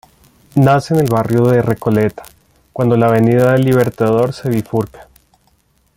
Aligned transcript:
Nace 0.55 0.95
en 0.95 1.01
el 1.01 1.05
barrio 1.11 1.45
de 1.45 1.61
Recoleta, 1.61 2.23
cuando 2.73 2.97
la 2.97 3.05
Avenida 3.05 3.51
del 3.51 3.61
Libertador 3.65 4.33
se 4.33 4.49
bifurca. 4.49 5.07